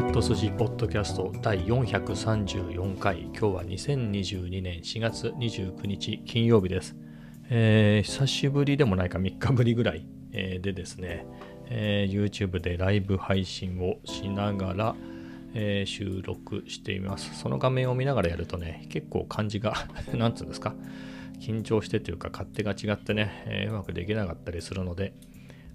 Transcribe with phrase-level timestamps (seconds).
[0.00, 3.24] ャット寿司ポッドキャスト第434回。
[3.24, 6.96] 今日は2022年4月29日金曜日です、
[7.50, 11.26] えー、久しぶりでもないか3日ぶりぐらい、えー、でですね、
[11.66, 14.96] えー、YouTube でライブ配信をしながら、
[15.52, 17.38] え収録しています。
[17.38, 19.74] その画面を見ながらやるとね結構感じが
[20.14, 20.74] 何つうんですか
[21.40, 25.12] 緊張してというか勝手が違ってね、えうまくできなかったりするので、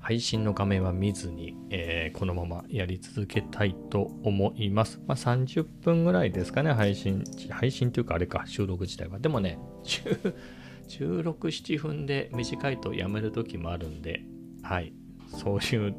[0.06, 5.02] 配信の画面は見ずに、えー、このままやり続けたいと思います。
[5.08, 7.24] まあ、30分ぐらいですかね、配信。
[7.50, 9.18] 配信というかあれか、収録自体は。
[9.18, 9.58] でもね、
[10.90, 14.22] 16、7分で短いとやめる時もあるんで、
[14.62, 14.94] はい、
[15.30, 15.96] そういう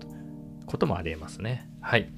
[0.66, 1.68] こともありえますね。
[1.80, 2.08] はい。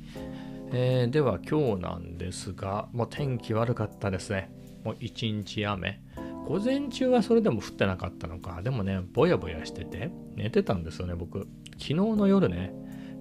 [0.75, 4.51] えー、では今日なんですが、もう天気悪かったですね。
[4.85, 6.03] もう一日雨。
[6.49, 8.61] 午前中はそれでも降ってなかったのか。
[8.61, 11.49] でもね、ぼやぼやしてて、寝てたんですよね、僕。
[11.79, 12.73] 昨日の夜ね、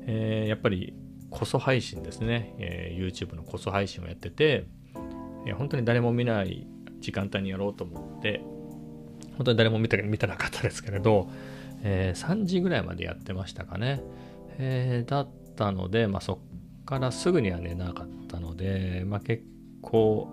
[0.05, 0.93] えー、やっぱり
[1.29, 4.65] こそ配信ですね、えー、YouTube のこそ配信をやってて、
[5.45, 6.67] えー、本当に誰も見ない
[6.99, 8.41] 時間帯にやろうと思って、
[9.37, 11.29] 本当に誰も見た見てなかったですけれど、
[11.83, 14.01] えー、3時ぐらいまでやってましたかね。
[14.57, 19.43] えー、だったので、まあ、そっからすぐには寝なかったので、まあ、結
[19.81, 20.27] 構、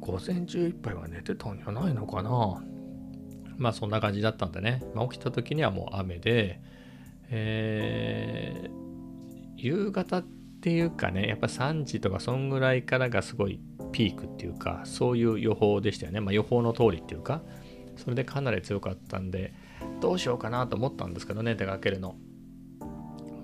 [0.00, 2.62] 午前中いっぱいは寝てたんじゃないのかな。
[3.56, 6.60] まあそんな感じだったんでね、まあ、起きた時にはもう雨で、
[7.34, 8.70] えー、
[9.56, 10.22] 夕方っ
[10.60, 13.58] ていうかね、やっぱ3時とかそんぐらいからがすごい
[13.90, 16.20] ピークっていうか、そういう予報でしたよね。
[16.20, 17.42] まあ予報の通りっていうか、
[17.96, 19.54] それでかなり強かったんで、
[20.00, 22.16] どうしようかなと思ったんですけどね、出かけるの。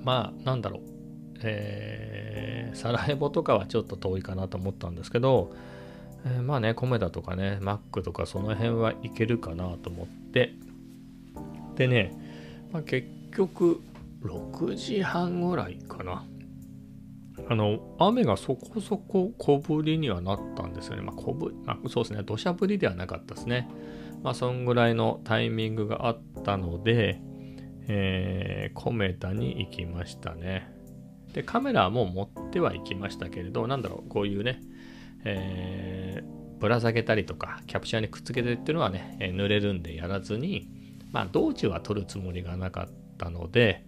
[0.05, 0.83] まあ、なんだろう。
[1.41, 5.55] えー、サラエボとかはちょっと遠いかなと思ったんですけど、
[6.27, 10.55] えー、まあね、コメダとかね、マックとかその辺はいけるかなと思って、
[11.77, 12.12] でね、
[12.72, 13.81] まあ、結局
[14.22, 16.25] 6時半ぐらいかな。
[17.49, 21.03] あの、雨がそこそこ小降りにはなったんですよね。
[21.03, 23.69] まあ、小降り、まあ、そうですね、土砂降りではなかったですね。
[24.25, 27.21] まあ、そんぐらいのタイミングがあったので、
[27.87, 30.69] えー、コメダに行きましたね。
[31.32, 34.60] で、カメラはもう持ってはいきましたけれど、なんだろう、こういうね、
[35.25, 40.69] えー、ぶら下げたりとか、キャプチャーにくっつけてっていうのはね、えー、濡れるんでやらずに、
[41.12, 43.84] まあ、道中は撮るつもりがなかったったので、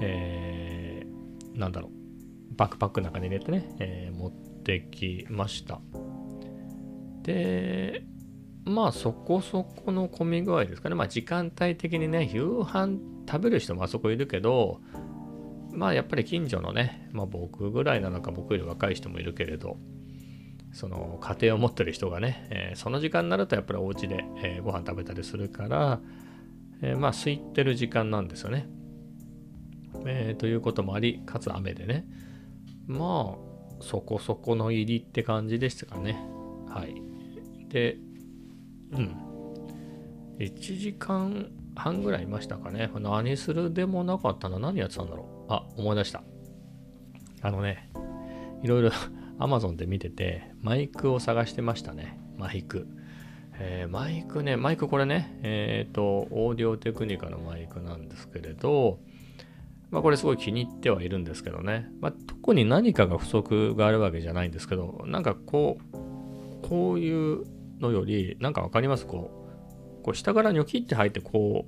[0.00, 5.80] えー、なんだろう、バックパックの中に入れてね、えー、持ってきました。
[7.22, 8.04] で、
[8.64, 10.94] まあそこそこの混み具合ですかね。
[10.94, 12.98] まあ時間帯的にね、夕飯
[13.28, 14.80] 食べる人もあそこいるけど、
[15.72, 19.78] まあやっぱり近所のね、まあ僕ぐらいなのか僕より若い人もいるけれど、
[20.72, 26.00] その家庭を持ってる人がね、えー、その時間になるとやっぱりお家で、えー、ご飯食べたりするから、
[26.82, 28.68] えー、まあ空いてる時間なんですよね。
[30.06, 32.06] えー、ということもあり、かつ雨でね。
[32.86, 36.18] まあ、そこそこの入りって感じでしたかね。
[36.68, 37.02] はい。
[37.68, 37.98] で、
[38.92, 39.16] うん。
[40.38, 42.90] 1時間半ぐらいいましたかね。
[42.94, 44.58] 何するでもなかったな。
[44.58, 45.52] 何やってたんだろう？
[45.52, 46.22] あ、思い出した。
[47.42, 47.90] あのね、
[48.62, 48.90] いろいろ
[49.38, 52.20] Amazon で見てて、マイクを探してましたね。
[52.36, 52.86] マイク。
[53.58, 58.98] えー、マイクね、マイクこれね、えっ、ー、と、オーディオテクニカのマイクなんですけれど、
[59.90, 67.44] まあこれすごい気に入ってはいるんですけどね、まあ、特に何かが不足があるわけじゃないんですけど、なんかこう、こういう
[67.80, 69.06] のより、なんかわかります？
[69.06, 69.30] こ
[70.00, 71.66] う、こう下からニョキって入ってこ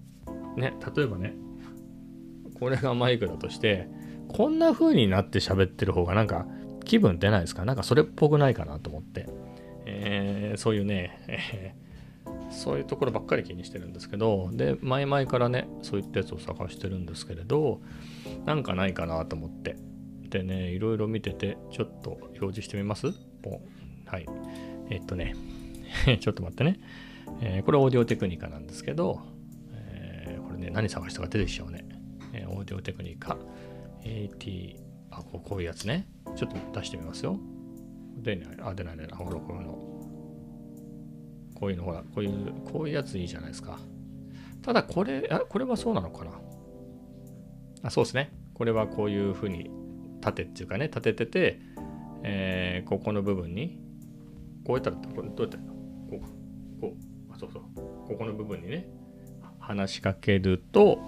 [0.57, 1.35] う、ね、例えばね、
[2.59, 3.89] これがマイクだとして、
[4.29, 6.47] こんな風になって喋ってる方がなんか
[6.85, 7.65] 気分出ないですか？
[7.65, 9.27] なんかそれっぽくないかなと思って。
[10.49, 17.81] えー、そういうね、えー、そういうところばっかり気にしてるんですけど、で、前々からね、そういったやつを探してるんですけれど、
[18.47, 19.77] なんかないかなと思って。
[20.31, 23.13] でね、いろいろ見てて、ちょっと表示してみます？
[23.43, 23.61] ポン。
[24.07, 24.27] はい。
[24.91, 25.35] えー、っとね、
[26.21, 26.81] ちょっと待ってね。
[27.41, 29.21] え、これオーディオテクニカなんですけど、
[29.73, 31.85] え、これね、何探したか出てきちゃうね。
[32.33, 33.39] え、オーディオテクニカ
[34.05, 34.77] AT、
[35.11, 36.09] あ、こういうやつね。
[36.37, 37.39] ちょっと出してみますよ。
[38.19, 38.49] 出ない。
[38.61, 39.13] あ、出ない出ない。
[39.17, 39.98] ほら、こういうの。
[41.59, 43.79] こういうの、ほら、こういう、こういうやついいじゃないですか。
[44.63, 46.33] ただ、これ、あ、これはそうなのかな？
[47.83, 48.33] あ、そうですね。
[48.55, 49.71] これはこういうふうに
[50.21, 51.61] 立てっていうかね、立ててて、
[52.23, 53.81] えー、ここの部分に、
[54.65, 56.21] こうやったら、これどうやったらこ
[56.79, 57.63] う、こう、あ、そうそう。
[57.75, 58.89] ここの部分にね、
[59.59, 60.99] 話しかけると、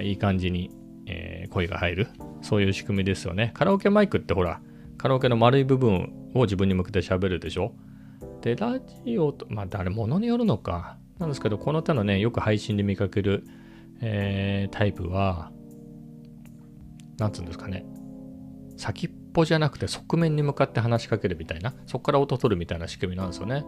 [0.00, 0.70] いい感じに、
[1.06, 2.08] えー、声が入る。
[2.40, 3.50] そういう仕組みですよね。
[3.54, 4.60] カラオケマイクってほら、
[4.96, 7.72] カラオケの丸い部分を自分に向けて喋るでしょ？
[8.42, 10.98] で、ラジオと、まあ、誰、ものによるのか。
[11.18, 13.44] なんですけど、この手のね、よく配信で見かける、
[14.00, 15.52] えー、タイプは、
[17.18, 17.86] なんつうんですかね。
[18.76, 23.64] 先っぽじゃなくて側面に向かって話しかけるみたいな、そこから音取るみたいな仕組みなんですよね。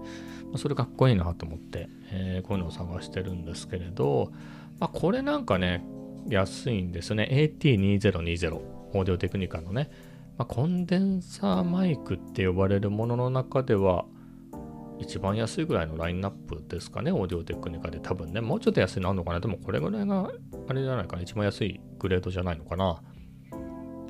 [0.46, 4.32] まあ、それかっこいいなと思って、えー、こういうのを探してるんですけれど、
[4.80, 5.84] まあ、これなんかね、
[6.28, 7.28] 安いんですね。
[7.60, 9.90] AT2020、オーディオテクニカのね、
[10.36, 14.04] まあ、コンデンサーマイクって呼ばれるものの中では、
[14.98, 20.30] 一番安いぐらいのラインナップですかね、オーディオテクニカで多分ね、もうちょっと安いのあるのかな、でもこれぐらいが
[20.68, 23.02] あれじゃないかな、一番安いグレードじゃないのかな。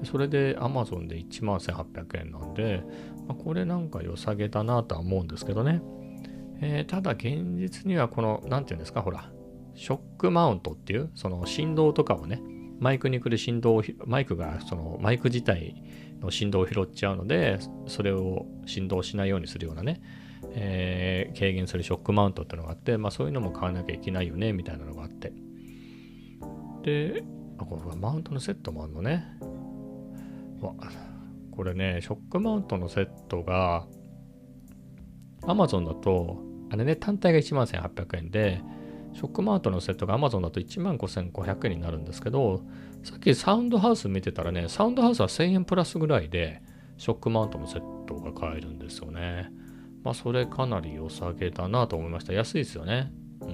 [0.04, 2.82] それで Amazon で1万1800円なんで、
[3.26, 5.80] まあ、これなんか良さげだなとは思うんですけどね。
[6.60, 9.30] えー、ただ現実にはこの、なんていうんですか、ほら、
[9.74, 12.42] ショックマウントっていう、その振動とかをね、
[12.78, 15.82] マイクに来る振動を、マイクがそのマイク自体
[16.20, 20.00] の振動を拾っちゃうので、それを振動しないようにするようなね、
[20.56, 25.32] えー、軽減するショックマウントっていうのがあって、まあそういうのも買わなきゃいけないよね、みたいなのがあって。
[26.82, 27.24] で、
[27.58, 29.24] あ、これマウントのセットもあるのね。
[30.60, 30.74] わ、
[31.50, 33.86] これね、ショックマウントのセットが、
[35.42, 36.38] Amazon だと、
[36.70, 38.62] あれね、単体が1万1800円で、
[39.12, 42.62] ショックマウントのセットが Amazon だと1万5500円になるんですけど、
[43.02, 46.62] さっきサウンドハウス見てたらね、サウンドハウスは1000円プラスぐらいで、
[46.96, 49.50] ショックマウントのセットが買えるんですよね。
[50.04, 52.32] まあ、それかなり良さげだなと思いました。
[52.32, 53.10] 安いですよね。
[53.40, 53.50] うん。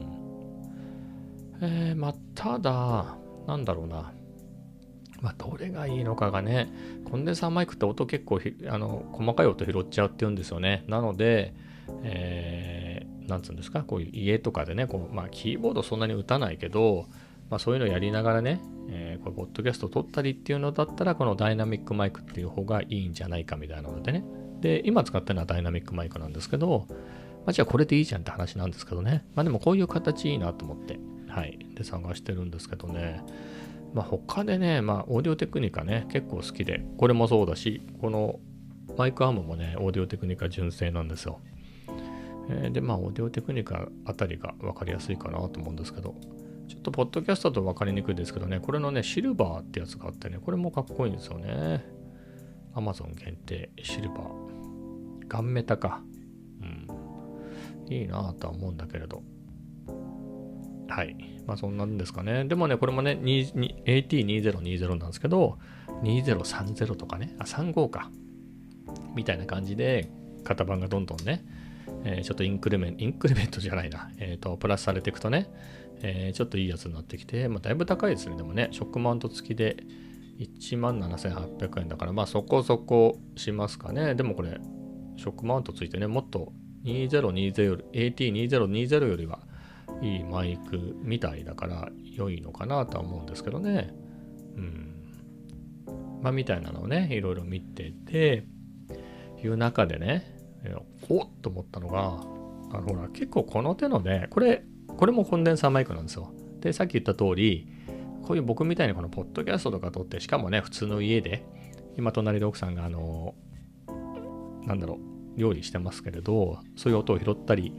[1.63, 3.17] えー、まあ、ただ、
[3.47, 4.13] なんだろうな。
[5.21, 6.73] まあ、どれがいいのかがね、
[7.11, 10.85] コンデンサーマイクって音結構あの細かい音拾っちゃうって言うんですよね。
[10.89, 11.55] なので、
[12.03, 17.07] えー、なんつうんですか、こういう家とかでね、こうまあ、キーボードそんなに打たないけど、
[17.51, 24.25] まあ、そういうのやりながらね、えー、これ、ポッドキャスト撮ったりっていうのだったら、このダイナミックマイクっていう方がいいんじゃないかみたいなのでね。
[24.61, 26.97] で、今使ってるのはダイナミックマイクなんですけど、ま
[27.47, 29.25] あ、じゃあこれでいいじゃんって話なんですけどね。
[29.35, 30.99] まあでもこういう形いいなと思って、
[31.29, 31.59] はい。
[31.75, 33.23] で、探してるんですけどね。
[33.95, 38.39] まあ、他でね、まあ、オーディオテクニカね、結構好きで、これもそうだし、この
[38.97, 41.41] マイクアームもね、オーディオテクニカ純正なんですよ。
[42.49, 46.15] えー、で、まあ、オーディオテクニカあたりが分かりやすいかなと思うんですけど、
[46.69, 51.85] ちょっとポッドキャストだと分かりにくいですけどね、これのね、シルバーってやつがあってね、これもかっこいいんですよね。
[52.75, 55.29] Amazon 限定シルバー。
[55.29, 56.03] ガンメタか。
[56.61, 57.93] うん。
[57.93, 59.23] いいなぁとは思うんだけれど。
[60.89, 61.17] はい。
[61.47, 62.45] まあそんなんですかね。
[62.45, 65.59] でもね、これもね、AT2020 なんですけど、
[66.03, 68.11] 2030とかね、あ、35か。
[69.15, 70.11] みたいな感じで、
[70.45, 71.45] 型番がどんどんね、
[72.05, 75.49] えー、ちょっとインクレメント、インクレメントじゃないな、えっ、ー、と、プラスされていくとね、
[76.03, 78.37] えー、ちょっといいやつになってきて、まあ、だいぶ高いですね。
[78.37, 79.77] でもね、ショックマウント付きで
[80.41, 84.15] 1万7800円だから、まあそこそこしますかね。
[84.15, 84.59] でもこれ、
[85.17, 86.53] ショックマウントついてね、もっと
[86.85, 89.41] 2020、AT2020 よりは
[90.01, 93.95] いいマイクみたいだから良いのかなとは思うんですけどね。
[94.57, 94.87] うん。
[96.23, 98.45] まあ、みたいなのをね、いろいろ見てて、
[99.43, 100.25] いう中でね、
[101.09, 102.21] おっと思ったのが、
[102.73, 106.33] あのほら、結構この手のね、これ、これもコンデンサーマイクなんですよ。
[106.61, 107.67] で、さっき言った通り、
[108.23, 111.45] こういう僕みたいにこのポッドキャストとか撮って、しかもね、普通の家で、
[111.97, 113.35] 今隣で奥さんがあの、
[114.67, 114.99] なんだろ
[115.37, 117.75] う、料理してますけれど、そういう音を拾ったり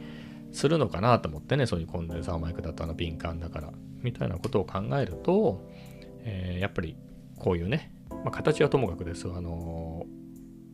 [0.52, 5.68] するのかなと思ってね、そういうコンデンサーマイクだったの敏感だから、みたいなことを考えると、
[6.24, 6.96] えー、やっぱり
[7.38, 10.04] こういうね、まあ、形はともかくですあの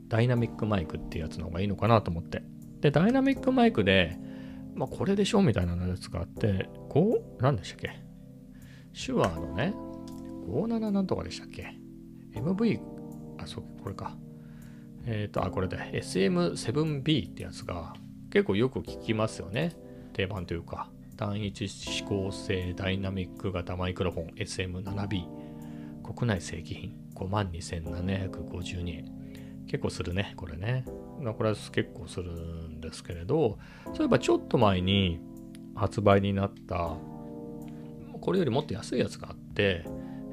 [0.08, 2.42] ダイナミックマイクっていうやつの方がいいのかなと思って。
[2.80, 4.18] で、ダイナミックマイクで、
[4.74, 8.07] まあ、これでしょみたいなやつがあって、5、何でしたっけ？
[8.92, 9.74] 手話のね、
[10.48, 11.74] 57なんとかでしたっけ
[12.34, 12.80] ?MV、
[13.38, 14.16] あ、そう、これか。
[15.06, 17.94] えっ、ー、と、あ、これで SM7B ってやつが
[18.30, 19.72] 結構よく聞きますよね。
[20.12, 20.90] 定番というか。
[21.16, 25.24] 単一指向性ダイナミック型マイクロフォン SM7B。
[26.04, 29.18] 国内正規品52,752円。
[29.66, 30.84] 結構するね、これね。
[30.86, 32.32] これは結構する
[32.68, 35.20] んですけれど、そういえばちょっと前に
[35.74, 36.96] 発売になった、
[38.20, 39.84] これよりもっと安いやつがあって、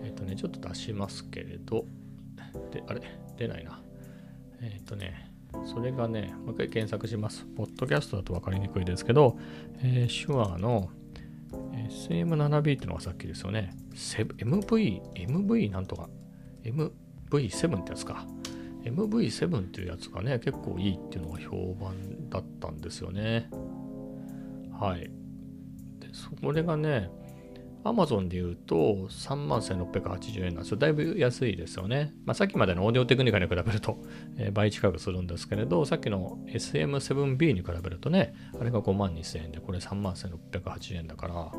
[0.04, 1.86] えっ、ー、とね、ちょっと出しますけれど、
[2.72, 3.02] で、あれ？
[3.38, 3.82] 出ないな。
[4.62, 5.32] えっ、ー、とね、
[5.66, 7.46] それがね、もう一回検索します。
[7.56, 9.38] ポッドキャストだと分かりにくいですけど、
[9.82, 10.90] えー、手話の
[11.90, 13.76] SM7B っていうのがさっきですよね。
[13.94, 16.10] MV、MV なんとか、
[16.64, 18.26] MV7 ってやつか。
[18.84, 23.50] MV7 っていうやつがね、結構いいっていうのが評判だったんですよね。
[24.80, 25.10] はい。
[26.00, 27.10] で、それがね、
[27.86, 28.76] アマゾンで言うと
[29.12, 30.78] 3万1680円なんですよ。
[30.78, 32.16] だいぶ安いですよね。
[32.26, 34.00] まあ、さっきまでのオーディオテクニカに比べると、
[34.40, 41.52] え、倍近くするんですけれど、さっきの SM7B に比べるとね、あれが5万2000円で、これ31,680円だから、ま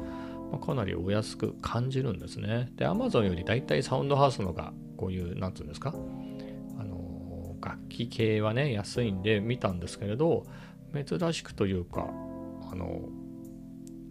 [0.55, 2.73] あ、かなりお安く感じるんですね。
[2.75, 5.95] で、アマゾンよりだいたいサウンドハウスのが、こういう、なんつうんですか、
[6.77, 7.07] あの
[7.89, 10.45] 機系はね、安いんで見たんですけれど、
[10.93, 12.09] 珍しくというか、
[12.71, 13.09] あの、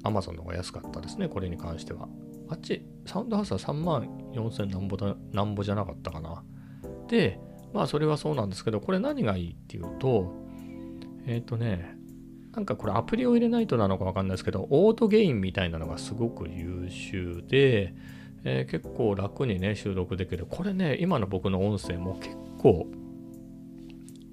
[0.05, 2.07] アマゾンの方が安かったですね、これに関しては。
[2.47, 6.43] あっち、サウンドハウスは3万4000なんぼだ、なんぼじゃなかったかな。
[7.07, 7.39] で、
[7.73, 10.31] まあそれはそうなんですけど、これ何がいいっていうと、
[11.25, 11.97] えっ、ー、とね、
[12.53, 17.95] なんかこれアプリを入れないとなのかわかんないですけど、オートゲインみたいなのがすごく優秀で、
[18.43, 20.45] えー、結構楽にね、収録できる。
[20.47, 22.85] これね、今の僕の音声も結構、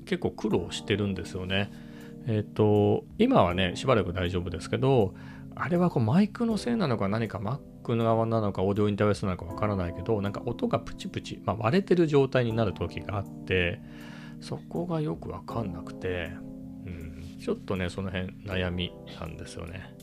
[0.05, 1.73] 結構苦労してるんですよね。
[2.26, 5.14] えっ、ー、と、今はね、しばらく大丈夫ですけど、
[5.56, 13.80] あれはこうマイクのせいなのか何か Mac の側なのかオーディオインターフェースなのかわからないけど、なんか音がプチプチ、まあ、割れてる状態になる時があって、
[14.40, 16.32] そこがよくわかんなくて、
[16.87, 19.94] うん、ちょっとね、その辺悩みなんですよね。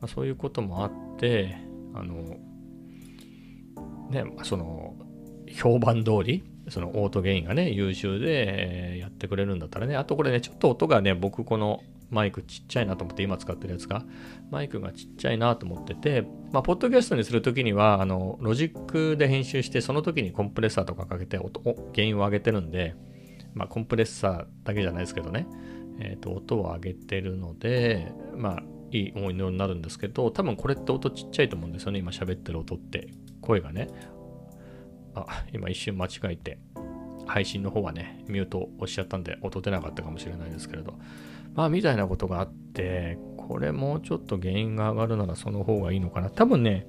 [0.00, 1.56] まあ、そういうこともあって、
[1.94, 2.36] あの、
[4.10, 4.96] ね、その、
[5.50, 14.04] 評判通り、そのオートゲインがね、優秀でやってくれるんだったらね、あとこれね、ちょっと音がね、僕このマイクちっちゃいなと思って、今使ってるやつが、
[14.50, 16.22] マイクがちっちゃいなと思ってて、
[16.52, 21.62] まあ、ポッドキャストにするときには、あの、ロジックで編集して、その時にコンプレッサーとかかけて音、
[21.94, 22.94] 原因を上げてるんで、
[23.54, 25.46] まあ、コンプレッサーだけじゃないですけどね、
[26.00, 33.08] えっ、ー、と、音を上げてるので、まあ、いい思いのようになるんですけど、多分これって音ちっちゃいと思うんですよね、今喋ってる音って。
[33.40, 33.88] 声がね。
[35.14, 36.58] あ、今一瞬間違えて、
[37.26, 40.94] 配信の方はね、ミュート押しちゃったんで音出なかったかもしれないですけれど、
[41.58, 46.30] まあ、みたいなことがあって、これもうちょっと原因が上がるならその方がいいのかな。
[46.30, 46.86] 多分ね、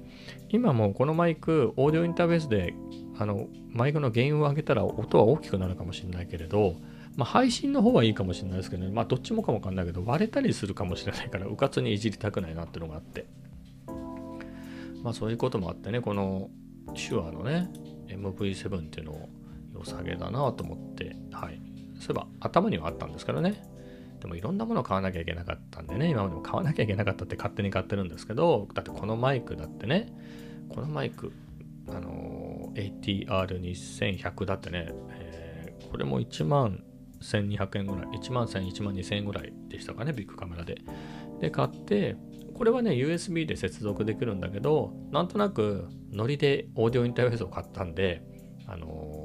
[0.48, 2.74] 今もこのマイク、オーディオインターフェースで、
[3.18, 6.76] あの、マイクの原因を上げたら音は大きくなるかもしれないけれど、
[7.16, 13.26] まあ、配信の方はいいかもしれないですけどね、まあ、どっちもかもわかんないけど、割れたりするかもしれないから、うかつにいじりたくないなっていうのがあって。
[15.02, 16.48] まあ、そういうこともあってね、この
[16.94, 17.68] 手話のね、
[18.06, 19.28] MV7 っていうのを
[19.74, 21.60] 良さげだなと思って、はい。
[21.98, 23.64] そういえば頭にはあったんですからね。
[24.20, 30.12] でもいろんなものを買わなきゃいけなかったんでね、今までも買わなきゃいけなかったって勝手に買ってるんですけど、だってこのマイクだってね、
[30.68, 31.32] このマイク、
[31.88, 36.84] あのー、ATR2100 だってね、えー、これも1万
[37.20, 40.82] 1200円ぐらい、1万1000、1万2000円ぐらいでしたかね、ビッグカメラで。
[41.40, 42.16] で、買って、
[42.54, 48.22] これはね、USB で接続できるんだけど、なんとなくノリでオーディオインターフェースを買ったんで、
[48.66, 49.19] あのー、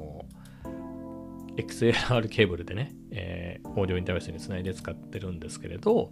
[1.56, 6.10] XLR ケーブルでね、えー、オーディオインターフェースにつないで使ってるんですけれど、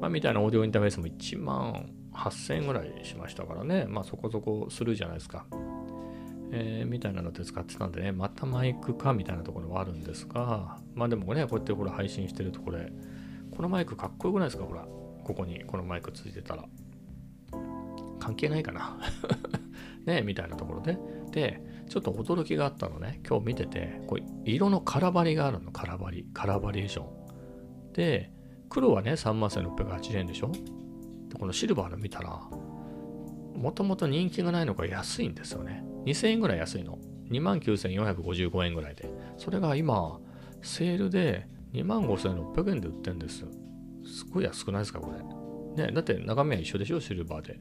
[0.00, 5.46] まあ、みたいなオーディオインターフェースも1万8000円ぐらいしましたからね、まあそこそこするじゃないですか。
[6.52, 12.92] えー、みたいなので使ってたんでね、またマイクかみたいなところはあるんですが、まあでもね、こうやってこれ配信してるとこれ、
[13.50, 14.64] このマイクかっこよくないですか？
[14.64, 14.86] ほら、
[15.24, 16.64] ここにこのマイクついてたら。
[18.20, 18.96] 関係ないかな？
[20.06, 20.96] ねみたいなところで。
[21.32, 21.60] で、
[21.94, 27.92] ちょっと驚きがあったのね、今日見てて、これ色の空張りがあるの、空張り、カラバリエーション。
[27.92, 28.32] で、
[28.68, 30.50] 黒はね、31,680円でしょ？
[30.50, 30.58] で、
[31.38, 32.30] このシルバーの見たら、
[33.54, 35.84] もともと人気がないのが安いんですよね。
[36.04, 36.98] 2000円ぐらい安いの。
[37.30, 39.08] 29,455円ぐらいで。
[39.36, 40.18] それが今、
[40.62, 43.44] セールで25,600円で売ってるんです。
[44.04, 45.43] すごい安くないですか、これ？
[45.76, 47.58] ね、だって中身は一緒でしょ、シルバーで。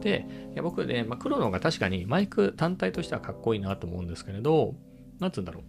[0.00, 4.74] で、いや僕ね、まあ、黒の方が確かにマイク単体としてはかっこいいなと思うんですけれど、
[5.18, 5.64] なんつうんだろう。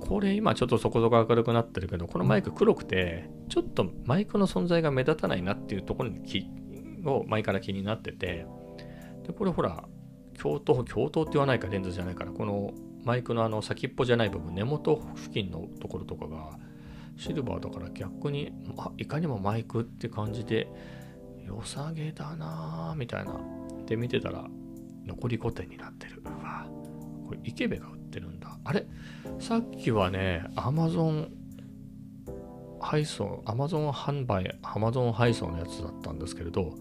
[0.00, 6.46] これ今ちょっとそこそこ明るくなってるけど、このマイク黒くて、ちょっとマイクの存在が目立たないなっていうところに気
[7.04, 8.46] を前から気になってて、
[9.26, 9.84] で、これほら、
[10.40, 12.72] 共闘、共闘って言わないか、レンズじゃないから、この
[13.04, 16.58] マイクのあの先っぽじゃない部分、根元付近のところとかが、
[17.18, 20.68] シルバーだから逆に、あ、いかにもマイクって感じで、
[21.44, 23.40] 良さげだなぁ、みたいな。
[23.86, 24.48] で、見てたら、
[25.04, 26.22] 残り5点になってる。
[26.24, 26.66] うわ
[27.26, 28.56] これ、イケベが売ってるんだ。
[28.64, 28.86] あれ
[29.40, 31.30] さっきはね、アマゾン
[32.80, 36.74] 配送、アマゾン販売、アマゾン配送のやつだったんですけれど、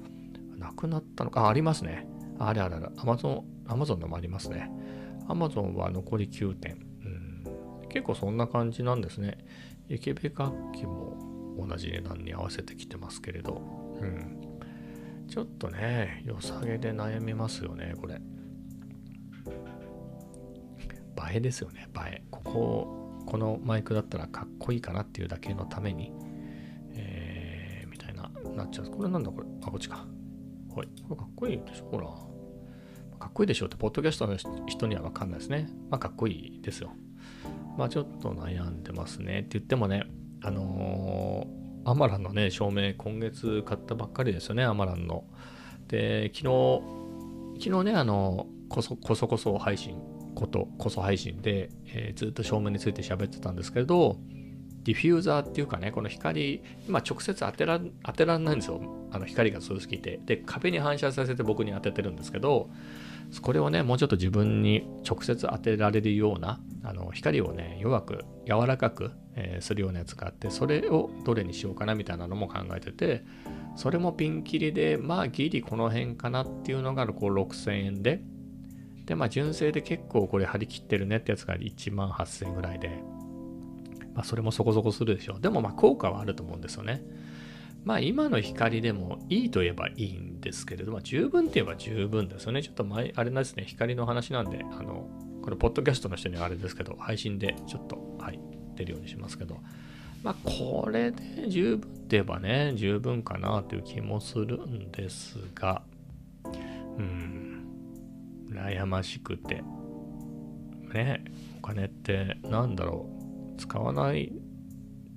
[0.58, 2.08] なくなったのか、あ、ありますね。
[2.38, 4.70] あれあれあれ、アマゾン、アマゾンのもありますね。
[5.28, 6.86] アマゾンは残り9点。
[7.04, 9.38] うん、結構そんな感じなんですね。
[9.90, 11.18] イケベ楽器も
[11.58, 13.62] 同じ値段に合わせてきてますけれど。
[14.02, 14.48] うん。
[15.28, 18.16] ちょっとね、良さげで悩みますよね、これ。
[18.16, 18.20] 映
[21.36, 22.24] えですよね、映え。
[22.32, 26.14] ここ、このマイクだったらかっこいいかなっていうだけのために、
[26.94, 28.86] えー、みたいな、なっちゃう。
[28.90, 29.48] これなんだこれ。
[29.64, 30.06] あ、こっちか。
[30.76, 30.88] はい。
[31.04, 32.08] これかっこいいでしょほら。
[33.20, 35.70] かっこいいでしょって、ポッドキャストの人にはわかんないですね。
[35.90, 36.92] まあ、かっこいいですよ。
[37.78, 40.04] まあ、ちょっと悩んでますねって言ってもね、
[40.42, 45.24] あのーアマランのね、照明、今月買ったばっかりですよね、アマランの。
[45.88, 46.82] で、昨日、
[47.64, 49.96] 昨日ね、あの、こそこそこそ配信
[50.36, 54.18] ことこそ配信で、えー、ずっと照明について喋ってたんですけれど、
[54.84, 58.82] ディフューザーっていうかね、この光、今直接当てら当てらんないんですよ。
[59.12, 60.20] あの光が強すぎて。
[60.26, 62.70] で、壁に反射させて僕に当ててるんですけど、
[63.42, 73.24] これをね、もうちょっと自分に直接当てられるような、あの光をね、弱く、柔らかく、えー、するようなやつがあって、それをどれにしようかなみたいなのも考えてて、
[73.76, 78.22] それもピンキリで、まあギリこの辺かなっていうのがこう6000円で、
[79.06, 83.04] で、まあ純正で結構これ張り切ってるねってやつが1万8000円ぐらいで、
[84.14, 85.42] まあ、それもそこそこするでしょう。
[85.42, 87.04] でもまあ効果はあると思うんですよね。
[87.88, 92.62] まあ今の光でもいいと言えばいいんですけれども、十分って言えば十分ですよね。
[92.62, 95.08] ちょっと前、あれなんですね、光の話なんで、あの、
[95.42, 98.42] これ、ポッドキャストの人にはあれですけど、配信でちょっと、はい、
[98.76, 99.62] 出るようにしますけど、
[100.22, 105.82] まあこれで十分って言えばね、十分かなという気もするんですが、
[106.98, 107.68] うん、
[108.50, 109.64] 悩ましくて、
[110.94, 111.24] ね、
[111.60, 113.18] お金ってなんだろう。
[113.58, 114.32] 使わない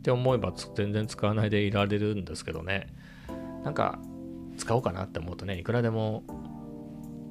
[0.01, 2.89] って思えば全然使わないでいられるんですけどね。
[3.65, 3.99] なんか
[4.57, 6.25] 使おうかなって思うとねいくらでも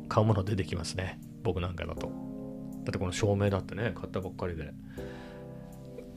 [0.08, 1.20] 買うもの出てきますね。
[1.44, 2.08] 僕なんかだと。
[2.08, 4.72] だってこの照明だってね買ったばっかりで。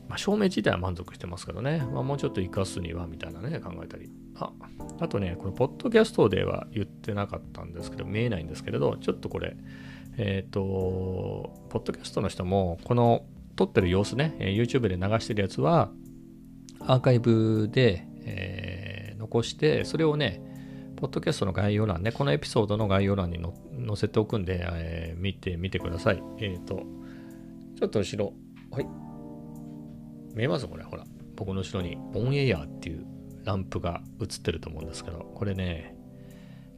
[0.09, 4.11] まあ、照明自体は満足してますけどね、まあ、もうちょっと活かすにはみたいなね考えたり。
[4.35, 4.53] あ
[5.01, 9.57] あとねこれポッドキャストでは言ってなかったんですけど見えないんですけれどちょっとこれ
[10.19, 10.61] えっ、ー、と
[11.71, 13.25] ポッドキャストの人もこの
[13.57, 15.91] 撮ってる様子ね、YouTube で流してるやつは、
[16.87, 20.41] アーカイブで、えー、残して、それをね、
[20.97, 26.23] ポッドキャストの概要欄ね、このエピソードの概要欄に載せておくんで、えー、見てみてください。
[26.39, 26.83] えっ、ー、と、
[27.79, 28.33] ちょっと後ろ、
[28.71, 28.87] はい。
[30.35, 31.05] 見えますこれ、ほら。
[31.37, 33.05] 僕の後ろに、オンエアっていう
[33.45, 35.97] ランプが映ってると思うんですけど、これね、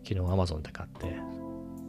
[0.04, 1.16] 昨日 Amazon で買って、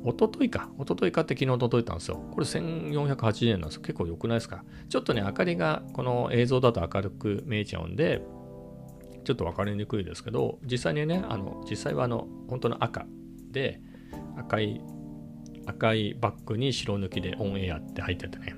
[0.05, 0.69] おとといか。
[0.77, 2.23] おととい買って昨日届いたんですよ。
[2.31, 3.81] これ1480円なんですよ。
[3.81, 4.63] 結構良くないですか？
[4.87, 8.21] ちょっとね、明かりがこの映像だと明るく見えちゃうんで、
[9.23, 13.07] ちょっと分かりにくいですけど、実際にね、あの、実際はあの、本当の赤
[13.51, 13.81] で、
[14.37, 14.79] 赤い、
[15.65, 18.55] 赤いバッグに白抜きでオンエアって入っててね、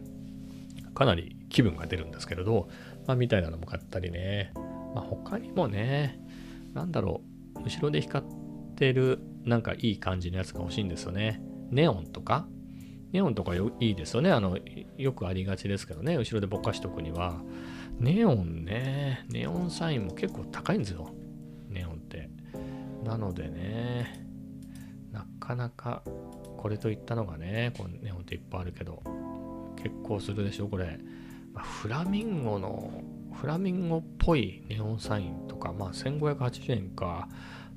[0.94, 2.68] かなり気分が出るんですけれど、
[3.08, 4.52] まあ、みたいなのも買ったりね、
[4.94, 6.20] まあ、他にもね、
[6.74, 7.22] なんだろ
[7.56, 8.30] う、後ろで光っ
[8.76, 11.42] てるなんかいい感じのやつが欲しいんですよね。
[11.72, 12.48] ネオンとか？
[13.14, 14.32] ネオンとかいいですよね。
[14.32, 14.58] あの、
[14.98, 16.18] よくありがちですけどね。
[16.18, 17.42] 後ろでぼかしとくには。
[18.00, 19.26] ネオンね。
[19.30, 21.16] ネオンサインも結構高いんですよ。
[21.70, 22.30] ネオンって。
[23.06, 24.28] なのでね。
[25.14, 26.04] なかなか
[26.58, 29.02] これといったのがね、こネオンっていっぱいあるけど、
[29.78, 31.00] 結構するでしょ、これ。
[31.54, 33.02] まあ、フラミンゴの、
[33.34, 37.30] フラミンゴっぽいネオンサインとか、まあ1580円か。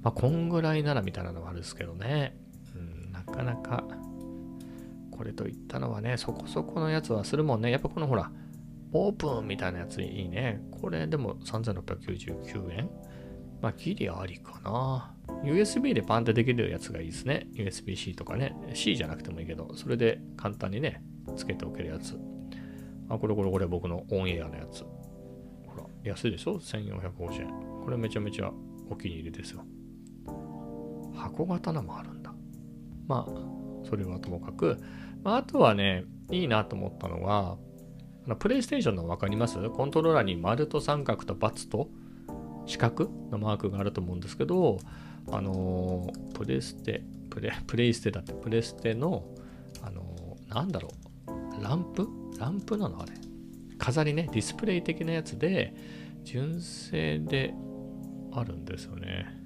[0.02, 2.36] まあ、こんぐらいならみたいなのはあるんですけどね。
[2.74, 3.84] うん、なかなか、
[5.10, 7.70] これといったのはね、そこそこのやつはするもんね。
[7.70, 8.30] やっぱこのほら、
[8.92, 10.62] オープンみたいなやついいね。
[10.70, 12.90] これでも3699円
[13.60, 15.14] まあ、ギリありかな。
[15.44, 17.46] USB でパンってできるやつがいいですね。
[17.54, 18.56] USB-C とかね。
[18.74, 21.02] C じゃなくてもいいけど、それで簡単にね、
[21.36, 22.18] つけておけるやつ。
[23.08, 24.82] あ、これこれこれ僕のオンエアのやつ。
[24.82, 27.48] ほら、安いでしょ ?1450 円。
[27.84, 28.50] これめちゃめちゃ
[28.88, 29.64] お気に入りですよ。
[31.30, 32.32] 箱刀もあるんだ。
[33.06, 34.78] まあ、それはともかく、
[35.22, 37.58] まあ、あとはね、いいなと思ったのは、
[38.38, 39.58] プレイステーションの分かります？
[39.70, 41.88] コントローラーに丸と三角と×と
[42.66, 44.78] 四角のマークがあると思うんですけど、
[45.32, 49.24] あのー、プレステ、プレプレイステだって、プレステの、
[49.82, 50.90] あのー、なんだろ
[51.58, 52.06] う、ランプ？
[52.38, 53.12] ランプなのあれ。
[53.78, 55.74] 飾りね、ディスプレイ的なやつで、
[56.22, 57.54] 純正で
[58.32, 59.39] あるんですよね。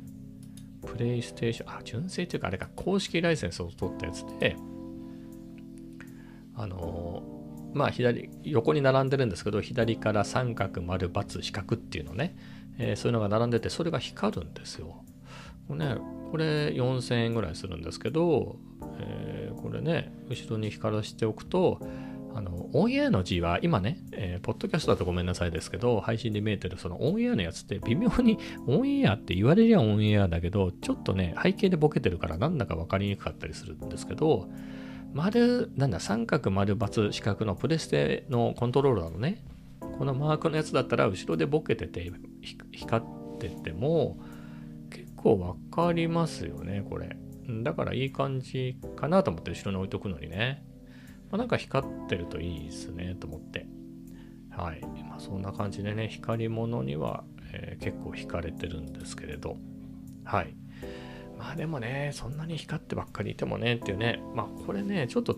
[0.94, 4.56] プレイステーション、あ、純正っていうかあれか、公式ライセンスを取ったやつで、
[6.54, 7.24] あの
[7.74, 12.36] まあ左、横に並んでるんですけど、左から三角、丸、×、四角っていうのね、
[12.78, 15.02] えー、そういうのが並んでて、それが光るんですよ。
[15.66, 15.96] これね、
[16.30, 18.56] これ4000円ぐらいするんですけど、
[19.00, 21.80] えー、これね、後ろに光らせておくと、
[22.34, 34.48] あの、オンエアの字は今ね、えー、ポッドキャストだとごめんなさいですけど、配信で見えてるそのオンエアのやつって微妙にオンエアって言われりゃオンエアだけど、ちょっとね、背景でボケてるからなんだか分かりにくかったりするんですけど、
[35.12, 39.44] 丸、なんだ、三角丸×四角のプレステのコントローラーのね、
[39.96, 42.10] このマークのやつだったら後ろでボケてて
[42.72, 44.18] 光ってても
[44.90, 47.16] 結構わかりますよね、これ。
[47.62, 50.64] だからいい感じかなと思って後ろに置いとくのにね。
[51.34, 53.66] まあ、なんか光ってるといいですねと思って。
[54.50, 54.80] はい。
[55.08, 59.56] まあ、そんな感じでね、光り物には、えー、結構惹かれてるんですけれど。
[60.22, 60.54] はい。
[61.36, 65.36] まあでもね、そんなに光ってばっかりいてもねっていうね、まあこれね、ちょっと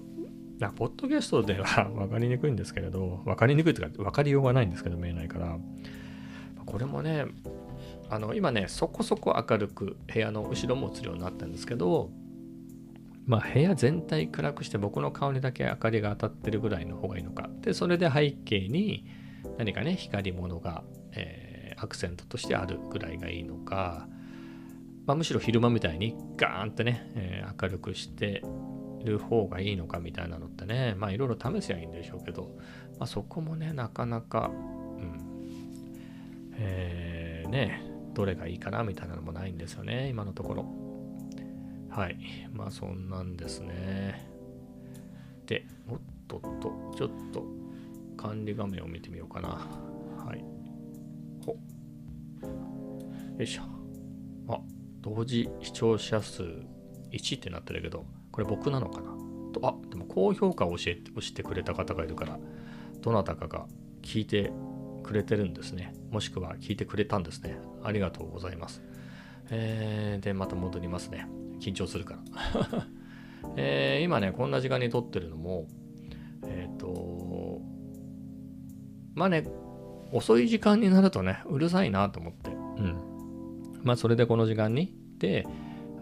[0.59, 5.59] だポッドキャストでは 分かりにくいんですけれど、分かりにくいというか、分かりようがないんですけど、見えないから、
[6.66, 7.24] これもね、
[8.11, 12.11] あの今ね、そこそこ明るく部屋の後ろも映るようになったんですけど、
[13.26, 17.50] まあ、部屋全体暗くして僕の顔にだけ明かりが当たってるぐらいの方がいいのか。
[17.60, 19.04] で、それで背景に
[19.58, 24.06] 何かね、光り物が、えー、アクセントとしてあるぐらいがいいのか、
[25.06, 28.42] まあ、むしろ昼間みたいにガーンってね、えー、明るくして
[29.04, 32.56] る方がいいのかみたいなのってね、まあいろいろ試せばいいんでしょうけど、
[32.98, 35.20] まあ、そこもね、なかなか、うん、
[36.54, 37.82] えー、ね、
[38.14, 40.86] どれがいいかなみたいなのもないんですよね、今のところ。
[41.96, 42.18] はい。
[42.52, 44.28] まあそんなんですね。
[45.46, 47.42] で、おっとっと、ちょっと
[48.18, 49.48] 管理画面を見てみようかな。
[49.48, 50.44] はい。
[51.42, 51.52] ほ。
[51.52, 51.59] よ
[53.42, 53.62] いしょ。
[54.48, 54.61] あ、
[55.00, 56.42] 同時視聴者数
[57.12, 59.16] 1ってなってるけど、これ僕なのかな？
[59.54, 62.38] と、あ、でも高評価を教えて、押してくれた方がいるから、
[63.00, 63.66] どなたかが
[64.02, 64.52] 聞いて
[65.02, 65.94] くれてるんですね。
[66.11, 67.56] もしくは聞いてくれたんですね。
[67.82, 68.82] ありがとうございます。
[69.48, 71.26] えー、で、また戻りますね。
[71.60, 72.18] 緊張するか
[72.70, 72.86] ら
[73.56, 75.66] えー、今ね、こんな時間に撮ってるのも、
[76.46, 77.60] えっ、ー、と、
[79.14, 79.44] まあね、
[80.12, 82.50] 遅い時間になるとね、うるさいなと思って。
[82.50, 82.96] うん。
[83.82, 84.94] まあ、それでこの時間に。
[85.18, 85.46] で、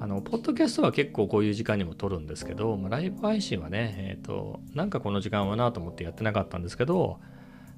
[0.00, 7.20] あの、ポッドキャストは結構こういう時間にも撮るんですけど、まあ、ライブ配信はね、えっ、ー、と、なんかこの時間はなと思ってやってなかったんですけど、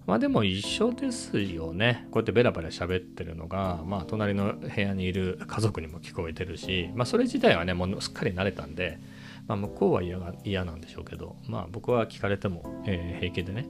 [0.07, 2.07] まあでも一緒ですよね。
[2.13, 9.01] こうやってベラベラ喋ってるのが、まあ隣の部屋にいる家族にも聞こえてるし、まあそれ自体はね、もうすっかり慣れたんで、
[9.49, 13.67] まあ向こうは嫌が嫌なんでしょうけど、まあ僕は聞かれても、えー、平気でね、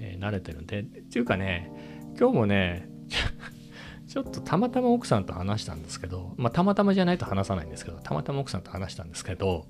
[0.00, 1.70] えー、慣れてるんで、っていうかね、
[2.18, 2.88] 今日もね、
[4.08, 9.66] ちょっとたまたま奥さんと話したんですけど、まあたまたまじゃないと話さないんですけど、たまたま奥さんと話したんですけど、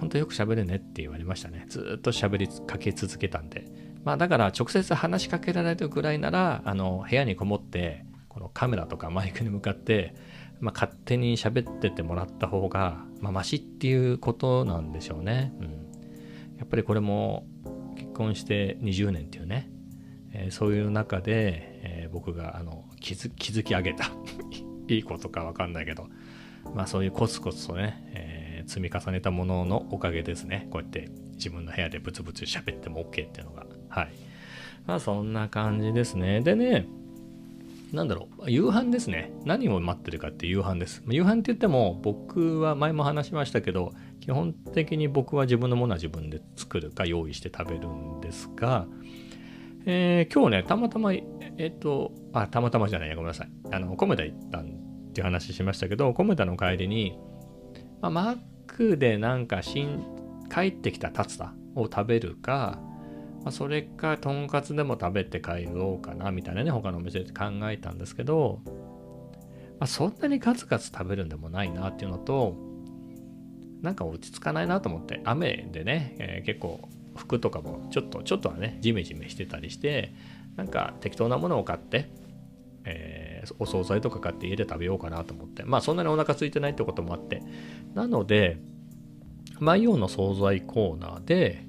[0.00, 1.64] 本当よく喋るねって言われましたね。
[1.68, 3.87] ずっと喋りかけ続けたんで。
[4.08, 10.14] まあだから直接話しかけられるぐらいなら、あの、部屋にこもって、このカメラとかマイクに向かって、
[10.60, 15.52] まあ、勝手に喋っててもらった方が、まあ、マシっていうことなんでしょうね。
[15.60, 15.66] うん。
[16.56, 17.44] やっぱりこれも
[17.96, 19.68] 結婚して20年っていうね、
[20.32, 24.06] えー、そういう中で、えー、僕があの気づ築き上げた
[24.88, 26.08] いいことかわかんないけど、
[26.74, 30.66] まあそういうコツコツとね、えー、積み重ねたもののおかげですね。
[30.70, 33.67] こうやって自分の部屋でブツブツ喋っても OK っていうのが。
[33.88, 34.12] はい。
[34.86, 36.40] まあそんな感じですね。
[36.40, 36.86] でね、
[37.92, 39.32] なんだろう、夕飯ですね。
[39.44, 41.02] 何を待ってるかって夕飯です。
[41.08, 48.86] 夕飯って言っても、僕は前も話しましたけど、基本的に僕は自分のものは自分で作るか用意して食べるんですが、
[49.86, 53.50] えー、今日ね、たまたま、えっ、と、あ、たまたまじゃない、ごめんなさい。
[53.70, 57.18] あの、コメダ行ったんっていう話しましたけど、コメダの帰りに、
[58.02, 60.04] まあ、マックでなんか新、
[60.54, 62.78] 帰ってきたタツタを食べるか、
[63.44, 72.56] まあ、それかとんかつでも食べて帰ろうかなみたいなね他のお店で考えたんですけど、まあ、そんなにガツガツ食べるんでもないなっていうのと
[73.82, 80.12] なんか落ち着かないなと思って雨でね、えー、結構服とかもちょっとちょっとはねジメジメしてたりして
[80.56, 82.10] なんか適当なものを買って、
[82.84, 87.42] えー、お惣菜とか買って家で食べようかなと思ってまあそんなにお腹空いてないってこともあって。
[87.94, 88.58] なので
[89.60, 91.64] マイオンの惣菜コーナーで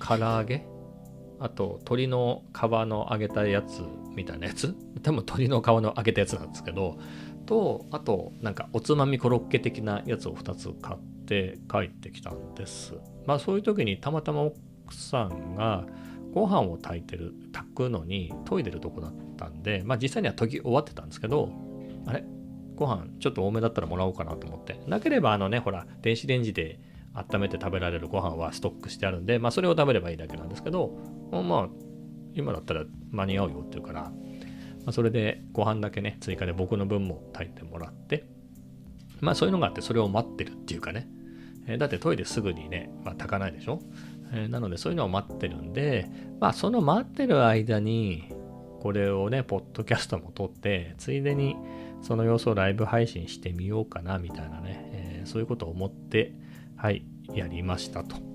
[0.00, 0.66] 唐揚げ
[1.42, 3.82] あと鶏の皮の揚げたやつ
[4.14, 4.74] みたいなやつ？
[5.02, 6.98] 多分鶏の皮の揚げたやつなんですけど
[7.46, 12.94] とあとなんかおつまみコロッケ的なやつを2つ買って帰ってきたんです。
[13.26, 15.84] まあそういう時にたまたま奥さんが
[16.32, 21.50] ご飯を炊いてる炊くのに研いでるとこだったんでまあ実際には研ぎ終わってたんですけど
[22.06, 22.24] あれ？
[22.76, 24.80] ご飯ちょっと多めだったらもらおうかなと思って。
[24.86, 26.80] なければあのねほら電子レンジで
[27.14, 30.96] 温めて食べられるご飯はストックしてあるんで、まあ、それを食べればいいだけなんですけど、
[31.40, 31.68] まあ、
[32.34, 34.10] 今だったら間に合うよっていうから、ま
[34.88, 38.24] あ、それでご飯だけね、追加で僕の分も炊いてもらって、
[39.20, 41.08] まあそういうのがあって、それを待ってるっていうかね、
[41.66, 43.80] えー、だってトイレすぐにね、まあ、炊かないでしょ、
[44.32, 48.24] えー、なのでそういうのを待ってるんで、まあその待ってる間に、
[48.80, 51.56] これをね、ポッドキャストも撮って、ついでに
[52.02, 56.32] その様子をライブ配信してみようかな、みたいなね、えー、そういうことを思って、
[56.76, 58.31] はい、やりましたと。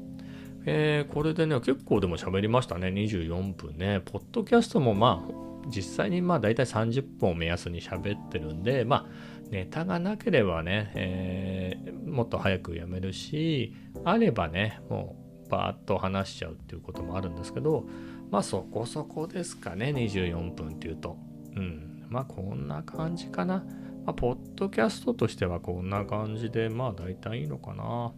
[0.69, 4.01] えー、これでね、結構でも喋りましたね、24分ね。
[4.03, 5.33] ポッドキャストもまあ、
[5.69, 9.05] 実際にまあ大体30分を目安に喋ってるんで、まあ、
[9.49, 17.85] ネタがなければね、えー、もっと早くやめるし、あればね、もうバーッと話しちゃうっていうこともあるんですけど、
[18.29, 21.17] まあそこそこですかね、24分っていうと。
[21.55, 22.05] うん。
[22.09, 23.63] まあこんな感じかな。
[24.05, 28.11] まあ、ポッドキャストとしてはこんな感じで、まあ大体いいのかな。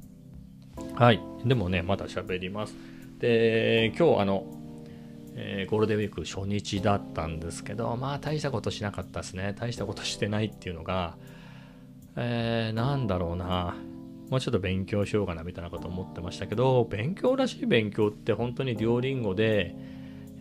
[0.95, 1.21] はい。
[1.45, 2.75] でもね、まだ喋ります。
[3.19, 4.45] で、今日あの、
[5.35, 9.55] えーゴールデンウィーク初日だったんですけど、まあ大したことしなかったですね。
[9.57, 11.15] 大したことしてないっていうのが、
[12.17, 13.75] えー、なんだろうな。
[14.29, 19.75] もうちょっと勉強しようかなみたいなこと思ってましたけど、勉強らしい勉強って本当にデュオリンゴで、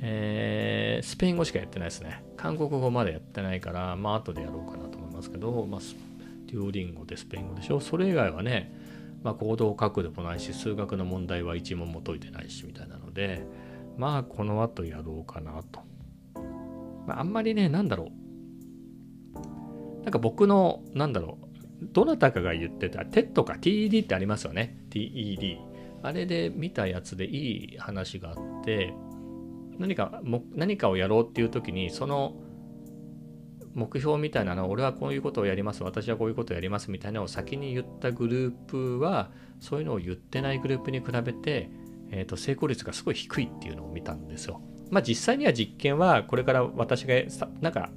[0.01, 2.23] えースペイン語しかやってないですね。
[2.37, 5.81] 韓国語までやってないから、まあ後でやろうかなと思いますけど、まあ、
[6.47, 7.81] デュオリンゴでスペイン語でしょ。
[7.81, 8.73] それ以外はね、
[9.23, 13.45] まあ、コードを書くでもないし、数学の問題は一問も解いてないしみたいなので、
[13.97, 15.81] まあこの後やろうかなと。
[17.07, 18.13] まあ、あんまりね、なんだろ
[19.35, 20.03] う。
[20.05, 21.49] なんか僕の、なんだろう。
[21.93, 24.79] どなたかが言ってた、TED か TED ってありますよね。
[24.91, 25.59] TED。
[26.03, 28.95] あれで見たやつでいい話があって、
[29.79, 32.37] 何かも何かをやろうっていう時に、その
[33.75, 41.71] 目標みたいなのを俺はこういうことをやります、私はこういうことをやりますみたいなのを先に言ったグループは、そういうのを言ってないグループに比べて、
[42.11, 44.61] えー、と成功率がすごい低いっていうのを見たんですよ。
[44.91, 47.91] まあ実際には実験はこれから私がさなんか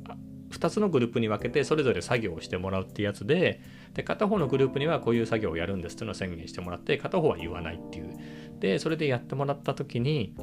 [0.51, 3.62] 2つのグループに分けてそれぞれ作業をしてもらうってやつで
[3.93, 8.17] で片方のグループにはこういう作業をやるんですっていうのを宣言してもらって片方は言わないっていう
[8.60, 10.36] でそれでやってもらった時に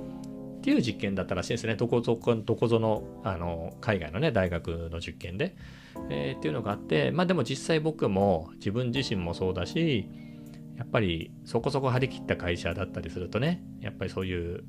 [0.68, 1.76] ていう実験だったらしいですね。
[1.76, 5.56] どこぞどこぞのあの海外のね大学の実験で、
[6.10, 10.06] えーっていうのがあってまあでも実際僕も自分自身もそうだし
[10.76, 14.64] やっぱりそこそこ張り切った会社だったりするとねやっぱりそういう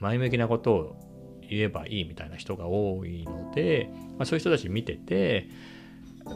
[0.00, 5.48] 前向きなことを言えばいいみたいな人が多いので、まあ、そういう人たち見てて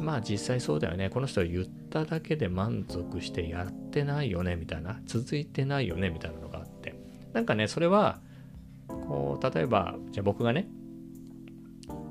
[0.00, 1.10] まあ実際そうだよね。
[1.10, 4.98] この人は言っただけで満足してやってないよねみたいな。
[5.04, 6.94] 続いてないよねみたいなのがあって。
[7.34, 8.20] なんかねそれは
[9.06, 10.68] こう例えばじゃあ僕がね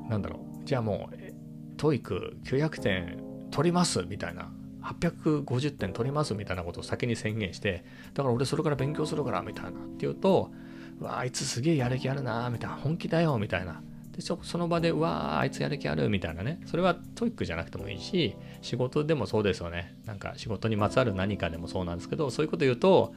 [0.09, 1.33] なんだろうじゃあもうえ
[1.77, 3.17] TOEIC900 点
[3.49, 4.51] 取りますみたいな。
[4.81, 9.69] 850点取りますみたいなことを先に宣言してだから俺それから勉強するからみたいな。
[9.69, 10.51] って言うと
[10.99, 12.77] うわあいつすげえやる気あるなみたいな。
[12.77, 13.81] 本気だよみたいな。
[14.11, 16.59] でそその場でうわああいつやる気あるみたいなね。
[16.65, 19.95] それは TOEIC じゃなくてもいいし仕事でもそうですよね。
[20.05, 23.13] なんか仕事にまつわる何かでもそうなんですけどそういうこと言うと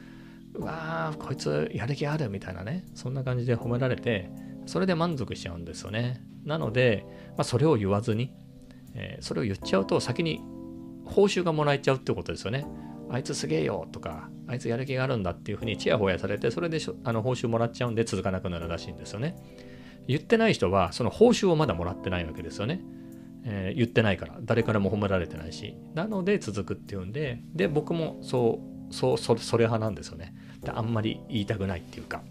[0.54, 4.30] うわあこいつやる気あるみたいなねそんな感じで褒められて
[4.66, 6.22] それで満足しちゃうんですよね。
[6.44, 7.04] なので、
[7.36, 8.32] まあ、それを言わずに、
[8.94, 10.40] えーそれを言っちゃうと先に
[11.04, 12.66] 報酬がもらえちゃうってことですよね。
[13.10, 19.36] あいつすげえよとかあいつやる気があるんだっていうふうにチヤホヤされてそれであの報酬もらっちゃうんで続かなくなるらしいんですよね。
[20.06, 22.80] 言ってない人はその報酬をまだもらってないわけですよね、
[23.44, 24.38] えー言ってないから。
[24.42, 25.76] 誰からも褒められてないし。
[25.94, 30.34] なので続くっていうんでで僕もそうそうそれ派なんですよね。
[30.64, 32.22] であんまり言いたくないっていうか。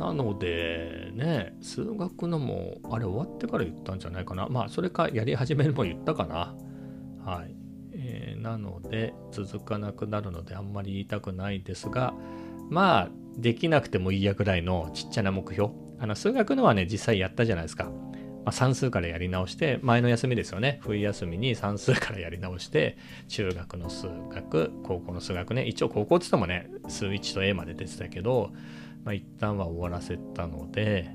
[0.00, 4.48] なのでね数学のもあれ終わってから言ったんじゃないかな。
[4.48, 6.54] まあそれかやり始めるも言ったかな。
[7.24, 7.54] はい、
[7.92, 12.14] えーなので続かなくなるのであんまり言いたくないですが
[12.68, 15.70] まあできなくてもいいやぐらいのちっちゃな目標。
[15.98, 17.90] あの数学のはね実際やったじゃないですか、
[18.46, 20.78] まあ、算数からやり直して前の休みですよね。
[20.80, 25.64] 冬休みに算数からやり直して中学の数学高校の数学ね。
[25.64, 28.52] 一応高校っつってもね数1と A まで出てたけど
[29.04, 31.10] まあ一旦は終わらせたので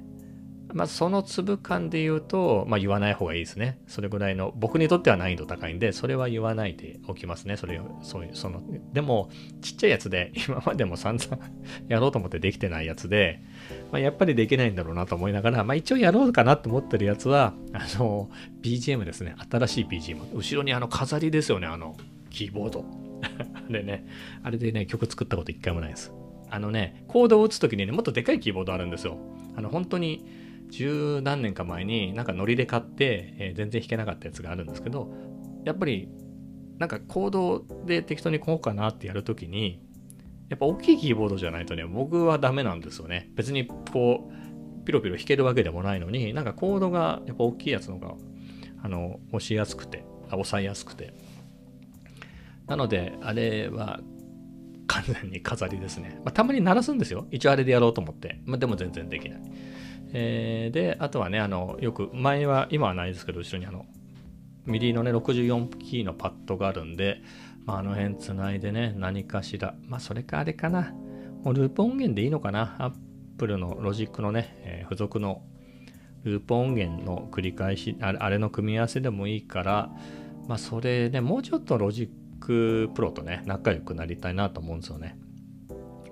[0.74, 3.80] まあ、その粒感で言うと、まあ、言わない方がいいですね。
[3.88, 7.58] それぐらいの、僕にとっては難易度高いんで、それは言わないでおきますね。
[7.58, 8.62] それを、そういう、その、
[8.94, 9.30] でも、
[9.62, 11.38] ちっちゃいやつで、今までも散々
[11.88, 13.42] やろうと思ってできてないやつで、
[13.92, 18.30] まあ、やっぱりできないんだろうなと思いながら、まあ、一応やろうかなと思ってるやつは、あの、
[18.62, 19.36] BGM ですね。
[19.50, 20.36] 新しい BGM。
[20.36, 21.96] 後ろにあの飾りですよね、あの、
[22.30, 22.86] キーボード。
[23.22, 24.06] あれね、
[24.44, 26.12] あれでね、曲作ったこと一回もないです。
[26.50, 29.18] あのね、コードを打つときにね、もっとでかいキーボードあるんですよ。
[29.56, 30.26] あの、本当に、
[30.72, 35.14] 十何年か前になんかノリで買って、えー全然弾けなかったやつがあるんですけど
[35.66, 36.10] やっぱり
[36.80, 39.80] なんかコードで適当にこうかなってやるときに
[40.50, 43.30] やっぱ大きいキーボードじゃないとね僕はダメなんですよね。
[43.36, 48.16] 別にこうピロピロ弾けるわけでもないのになんかコードがやっぱ大きいやつのが
[48.82, 51.14] あの押しやすくて押さえやすくて。
[52.68, 54.00] なのであれは
[54.88, 57.28] 完全に飾りですね、まあ、たまに鳴らすんですよ。
[57.32, 59.42] 一応あれでやろうと思って、まあ、でも全然できない。
[60.14, 63.86] えーで、あとはね、あの、よく、前は、今はないですけど、後ろにあの、
[64.66, 67.22] MIDI のね、64キーのパッドがあるんで、
[67.66, 70.94] まあ、あの辺つないでね、何かしら、まあ、それかあれかな、
[71.44, 72.94] もうループ音源でいいのかな、アッ
[73.38, 75.44] プルのロジックのね、えー付属の
[76.24, 79.90] ループ音源の繰り返し、あれあれの組み合わせでもいいから、
[80.48, 85.18] まあ、それね、もうちょっと Logic Pro とね、仲良くなりたいなと思うんですよね。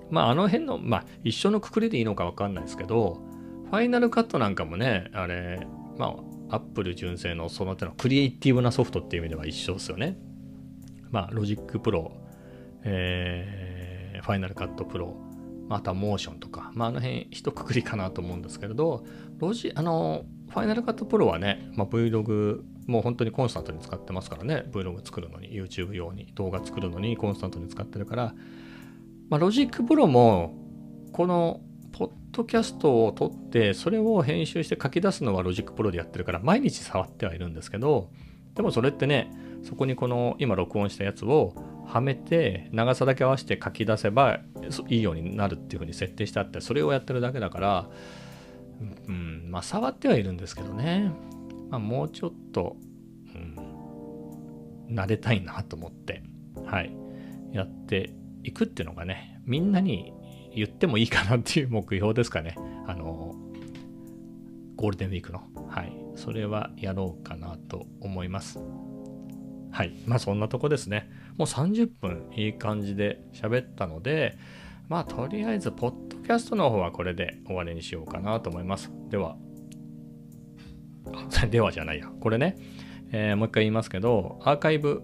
[0.09, 3.21] まあ、あの辺の、まあ、一緒のくくりでいいのか分かんないですけど、
[3.69, 6.15] ファイナルカットなんかもね、あれ、ま
[6.49, 10.17] あ、アップル純正のその手のクリエイティブなソフトっていう意味では一緒ですよね。
[11.11, 12.11] まあ、 Logic Pro、
[12.83, 15.15] えー、 Final Cut プロ、
[15.67, 19.05] またモーションとか、まあ、あの辺一括りかなと思うんですけれど、
[19.37, 28.33] ロジ、あの、 Final Cut Pro はね、まあ、Vlog もう本当にコンスタントに使ってますからね、Vlog 作るのに、YouTube 用に、動画作るのにコンスタントに使ってるから、
[29.29, 30.55] まあ、 Logic Pro も、
[31.11, 38.09] この、ポッドキャストを撮って、それを編集して書き出すのは Logic Pro でやってるから、毎日触ってはいるんですけど、
[38.55, 39.31] でもそれってね、
[39.63, 41.53] そこにこの今録音したやつを
[41.85, 44.39] はめて長さだけ合わせて書き出せば
[44.87, 47.89] いいようになるっていうふうに設定してあってそれをやってるだけだから
[49.07, 51.11] うんまあ触ってはいるんですけどね、
[51.69, 52.77] まあ、もうちょっと、
[53.35, 56.23] うん、慣れたいなと思って
[56.65, 56.95] はい
[57.51, 60.13] やっていくっていうのがねみんなに
[60.53, 62.55] 言ってもいいかなっていう目標ですかね
[62.87, 63.35] あの
[64.75, 68.59] ゴールデンウィークのはいそれはやろうかなと思います
[69.71, 69.93] はい。
[70.05, 71.09] まあそんなとこですね。
[71.37, 74.37] もう30分いい感じで喋ったので、
[74.87, 78.91] まあとりあえず、ポッドキャストの方はこれで終わりにしようかなと思います。
[79.09, 79.37] では、
[81.49, 82.07] ではじゃないや。
[82.19, 82.57] これね、
[83.11, 85.03] えー、もう一回言いますけど、アーカイブ、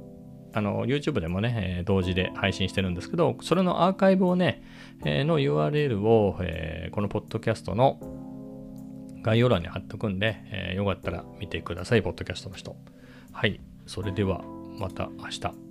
[0.53, 4.63] あの、YouTube でもね、えー、同時で配信してるんですけど、それのアーカイブをね、
[5.03, 7.99] の URL を、えこのポッドキャストの
[9.21, 12.75] 概要欄に貼っとくんで、えよかったら見てください、ポッドキャストの人。
[13.31, 13.59] はい。
[13.85, 14.43] それでは
[14.79, 15.64] また明日。